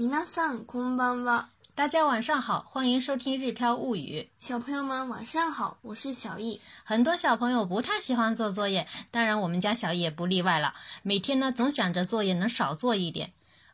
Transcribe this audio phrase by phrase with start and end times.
[0.00, 1.48] みさんこんばんは。
[1.74, 4.20] 大家晚上好，欢迎收听《日飘物语》。
[4.38, 6.60] 小朋友们晚上好，我是小易。
[6.84, 10.72] 很多小朋友不太喜欢做作业，当然我们家小易不例外了。
[11.02, 13.32] 每天呢，总想着作业能少做一点。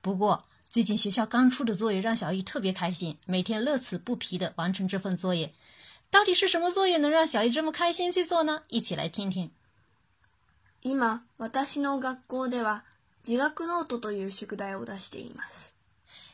[0.00, 5.52] 不过最近学校刚出的作业让小易特别开心，每天乐此不疲地完成这份作业。
[6.10, 8.62] 到底是什么作业能让小易这么开心去做呢？
[8.68, 9.50] 一起来听听。
[10.80, 12.84] 今私の学校では
[13.22, 15.75] 自学ノートという宿題を出しています。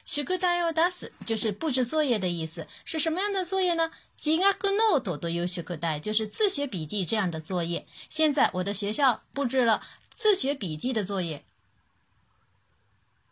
[0.04, 2.66] 学科を出打死，就是布置作业的意思。
[2.84, 3.90] 是什么样的作业呢？
[4.16, 7.86] 自学ノートでよく学科代就是自学笔记这样的作业。
[8.08, 11.44] 现在我的学校布置了自学笔记的作业。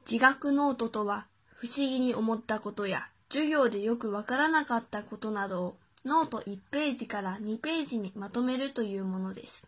[0.04, 1.24] 自学ノートとは
[1.58, 9.66] 不思議に思ったことや授業でよく分からなかったことなどをノート一ページから二ページにまとめるというものです。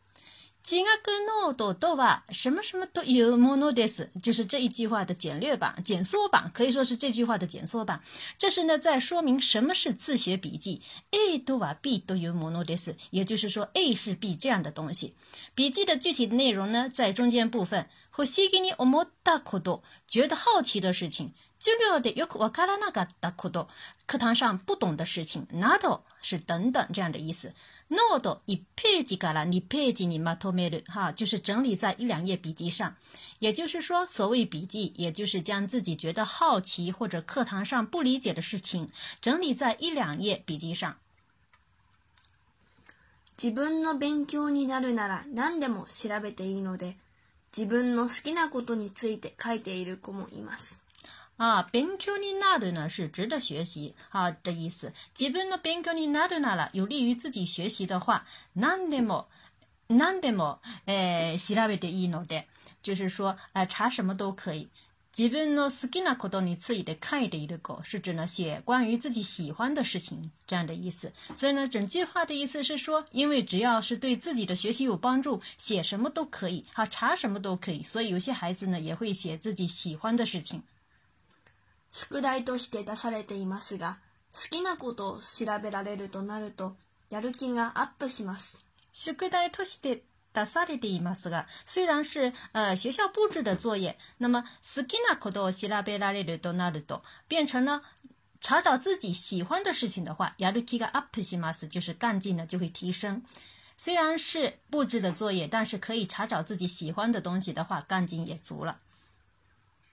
[0.65, 8.01] 今阿格诺多多瓦什么什么都有莫诺德斯，就是这一句话的简略版、简缩版，可以说是这句话的简缩版。
[8.39, 10.81] 这是呢，在说明什么是自学笔记。
[11.11, 15.15] A 多瓦 B 都有莫诺德斯，也就是说 A 是 B 这样的东西。
[15.57, 17.89] 笔记的具体内容呢，在中间部分。
[18.15, 23.69] 和写给你我么大库多，觉得好奇的事情，就了的有库瓦卡拉那个大库多，
[24.05, 27.55] 课堂上不懂的事情，纳多是等等这样的意思。
[27.95, 30.51] ノート一 page 改了，一 page 你没涂
[30.87, 32.97] 哈，就是整理在一两页笔记上。
[33.39, 38.89] 也就是说，所谓笔记，也就是将自己觉得好奇或者课堂上不理解的事情
[39.21, 40.97] 整理在一两页笔记上。
[43.37, 46.97] 自分の勉強になるなら、何でも調べていいので、
[47.55, 50.81] 自分の好きなことについて書いている子もいます。
[51.43, 54.93] 啊，勉強になる呢是值得学习啊的意思。
[55.13, 58.25] 基本呢勉強になるなら有利于自己学习的話，
[58.57, 59.25] なんでも
[59.89, 62.45] なんでもえ調べていいので，
[62.81, 64.69] 就是说啊查什么都可以。
[65.13, 71.13] 基本の好きなことについて書いていく是指呢写关于自己喜欢的事情这样的意思。
[71.35, 77.83] 所以呢整句话的意思是说，因为只要是对自己的学习有帮助，写什么都可以，哈查什么都可以。
[77.83, 80.63] 所以有些孩子呢也会写自己喜欢的事情。
[81.93, 83.99] 宿題として出されていますが
[84.35, 86.75] 好きなことを調べられるとなると
[87.11, 97.83] やる気がアップします宿題として出されていますが虽然是呃学校布置的作业那么好きなことを調べられるとなると变成了
[98.41, 103.23] 查找自己喜欢的事情的话やる気がアップします就是干劲呢就会提升
[103.77, 108.79] 虽然是布置的作业但是可以查找自己喜欢的东西的话干劲也足了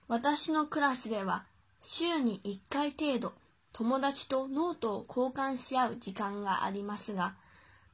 [0.08, 1.44] 私のクラスでは
[1.82, 3.32] 週に1回程度
[3.72, 7.34] 友達とノートを交換し合う時間がありますが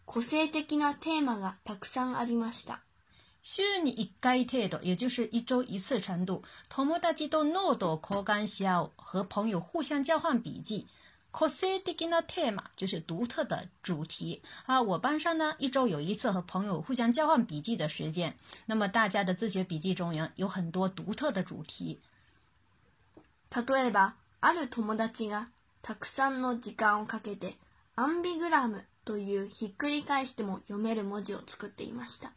[0.07, 2.81] 個性的なテーマがたくさんありました
[3.43, 6.43] 週に1回程度，也就是一周一次程度。
[6.69, 10.89] 友達とノートを交換し合う，和朋友互相交換笔记。
[11.31, 14.83] 個性的なテーマ就是独特的主题啊。
[14.83, 18.35] 我班上呢，一周有一次和朋友互相交换笔记的时间。
[18.67, 22.01] 那么大家的自学笔记中有有很多独特的主题。
[23.69, 25.49] 例えば、ある友達が
[25.83, 27.59] たくさんの時間をかけて
[27.95, 32.33] アンビグラムというひっくり返しても読める文字を作っていました。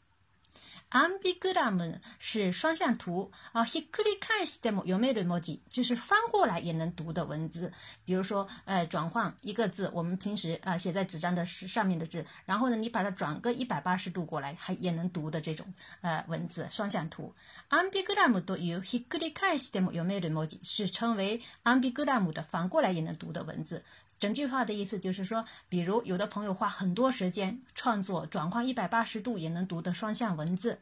[0.91, 7.71] Ambigram 是双向图啊，Hikurikai Stem 有没 m o j i 就是翻过来也能读的文字。
[8.05, 15.63] 比如说，呃，转换一个字，我们平时啊写在纸张的上面的字，然后呢，你把它转个一百八十度过来，还也能读的这种
[16.01, 17.31] 呃文字，双向图。
[17.69, 23.83] Ambigram 都 u Hikurikai Stem 有没 m o j i 是称为 Ambigram 的，反过来也能读的文字。
[24.19, 30.78] 整句话的意思就是说，比如有的朋友花很多时间创作转换一百八十度也能读的双向文字。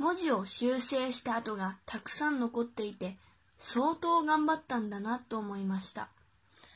[0.00, 3.16] 文字を修正した跡がたくさん残っていて
[3.58, 6.08] 相当頑張ったんだなと思いました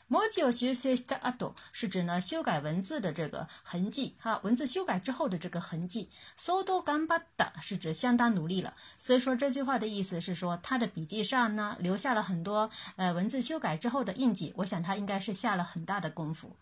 [0.09, 6.09] 文字を修正した後是指呢修改文字的这个痕迹哈、啊，文字修改之后的这个痕迹。
[6.35, 16.55] 相当頑張った是指相当努力了，所以说这句话的意思是说他的笔记上呢留下了很多呃文字修改之后的印记，我想他应该是下了很大的功夫。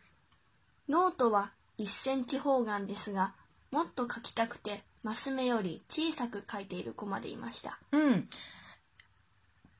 [0.87, 3.33] ノートは1センチ方眼ですが、
[3.71, 7.79] もっと書きたくてマス目より小さく書いている子までいました。
[7.91, 8.27] うん。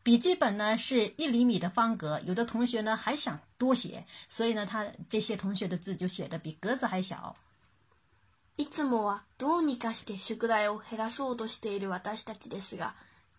[0.03, 7.35] 笔记本呢是一厘米的方格，有的同学呢还想多写，所以呢，他这些同学的字就写的比格子还小。
[8.57, 12.93] いつもはどうにかして宿題を減らそうとしている私たちですが、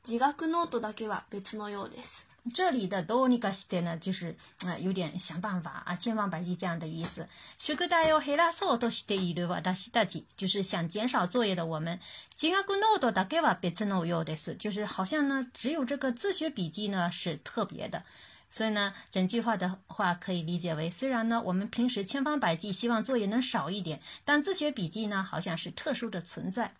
[0.08, 2.26] 自学ノートだけは別のようです。
[2.52, 4.34] 这里的どうにかして呢，就是
[4.66, 7.28] 啊，有点想办法啊，千方百计这样的意思。
[7.56, 12.00] 宿題を減らそうとしているわだしたじ，就是想减少作业的我们。
[12.34, 18.02] 今後の達成は別のようです，就是好像呢，只有这个自学笔记呢是特别的。
[18.50, 26.74] 所以呢，整句话的话可以理解为，虽然呢，我们平时千方百计希望作业能少一点，但自学笔记呢，好像是特殊的存在。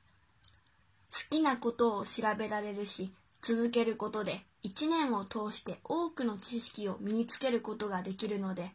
[1.08, 3.12] 好きなことを調べられるし。
[3.44, 8.70] 続けることで1年を通して多くの知識を身につけることができるので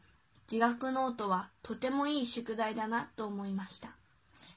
[0.51, 3.95] 自学ノートはとてもいい宿題だなと思いました。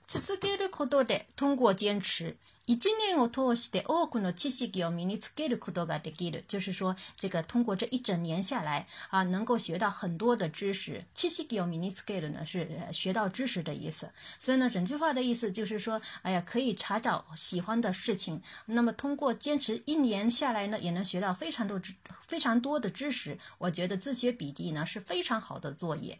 [0.08, 2.36] 続けることで通过坚持
[2.66, 11.02] 一今年我托西的奥库诺七西吉奥米尼茨盖鲁库多噶德盖鲁，就是说，这个通过这一整年下来啊，能够学到很多的知识。
[11.14, 14.08] 七西吉奥米尼茨盖鲁呢是学到知识的意思。
[14.38, 18.40] 所以呢，整句话的意思就是说，哎呀，可以查找喜欢的事情。
[18.66, 21.92] 那么通过坚持一年下来呢，也能学到非常多知、
[22.28, 23.36] 非常多的知识。
[23.58, 26.16] 我觉得自学笔记呢是非常好的作业。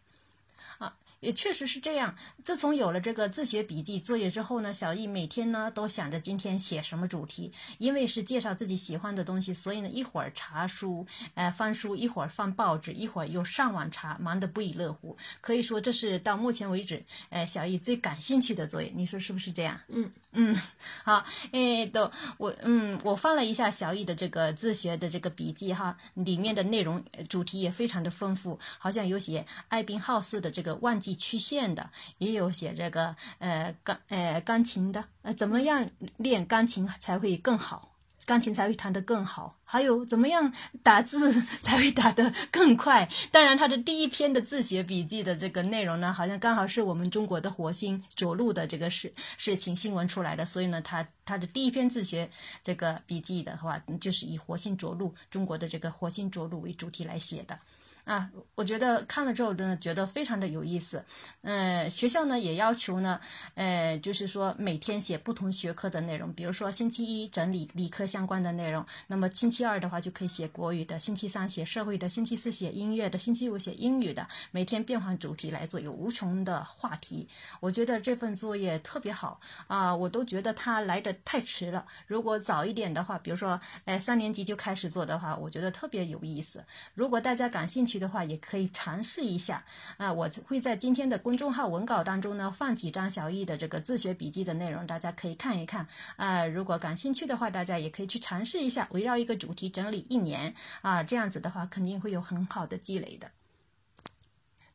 [0.78, 0.96] 啊。
[1.20, 2.14] 也确实是这样。
[2.42, 15.16] 自从有了这个自学笔记作业之后呢，小易每天呢都想着今天写什么主题，因为是介绍自己喜欢的东西，所以呢一会儿查书，呃翻书，一会儿翻报纸，一会儿又上网查，忙得不亦乐乎。
[15.40, 18.90] 可以说这是到目前为止，呃小易最感兴趣的作业。
[18.96, 19.78] 你说是不是这样？
[19.88, 20.56] 嗯嗯，
[21.04, 31.09] 好，哎都我嗯我翻了一下小易的这个自学的这个笔记哈，里面的内容主题也非常的丰富，好像有写艾宾浩斯的这个万记。
[31.14, 37.88] 曲线的也有写这个呃钢呃钢琴的，呃怎么样练钢琴才会更好？
[38.26, 39.58] 钢琴才会弹得更好？
[39.64, 40.52] 还有怎么样
[40.84, 43.08] 打字 才会打得更快？
[43.32, 52.30] 当然，他的第一篇的自学笔记的这个内容呢，好像刚好是我们中国的火星着陆的这个事事情新闻出来的，所以呢，他他的第一篇自学
[52.62, 57.58] 这个笔记的话，就是以火星着陆中国的这个火星着陆为主题来写的。
[58.04, 61.04] 啊，我觉得看了之后真的觉得非常的有意思。
[61.42, 63.20] 嗯，学校呢也要求呢，
[63.54, 77.28] 呃，就是说每天写不同学科的内容，比如说星期一整理理科相关的内容，那么星期二的话就可以写国语的，星期三写社会的，星期四写音乐的，星期五写英语的，每天变换主题来做，有无穷的话题。
[77.60, 81.84] 我觉得这份作业特别好啊，我都觉得它来的太迟了。
[82.06, 86.64] 如果早一点的话，比如说哎三年级就开始做的话，我觉得特别有意思。
[86.94, 87.89] 如果大家感兴趣。
[87.90, 89.64] 去的话也可以尝试一下
[89.96, 90.12] 啊！
[90.12, 96.46] 我会在今天的公众号文稿当中呢放几张小易的这个自学笔记的内容，大家可以看一看啊。
[96.46, 103.28] 如果感兴趣的话，大家也可以去尝试一下，围绕一个主题整理一年啊，这样子的话肯定会有很好的积累的。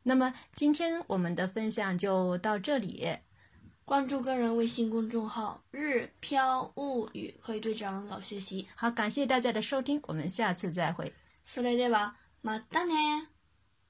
[0.02, 3.08] 那么今天我们的分享就到这里，
[3.86, 8.68] 关注个人微信公众号“日飘物语”，可以对长老学习。
[8.74, 11.10] 好，感谢大家的收听，我们下次再会。
[11.46, 12.25] 四零六八。
[12.46, 13.28] まったね